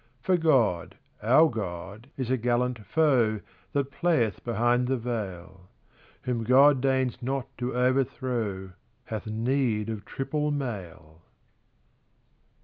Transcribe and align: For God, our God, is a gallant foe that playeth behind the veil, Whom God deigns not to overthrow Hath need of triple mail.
For 0.23 0.35
God, 0.35 0.95
our 1.21 1.47
God, 1.47 2.09
is 2.17 2.31
a 2.31 2.35
gallant 2.37 2.83
foe 2.87 3.39
that 3.73 3.91
playeth 3.91 4.43
behind 4.43 4.87
the 4.87 4.97
veil, 4.97 5.69
Whom 6.23 6.43
God 6.43 6.81
deigns 6.81 7.21
not 7.21 7.55
to 7.59 7.75
overthrow 7.75 8.71
Hath 9.05 9.27
need 9.27 9.89
of 9.89 10.03
triple 10.03 10.49
mail. 10.49 11.21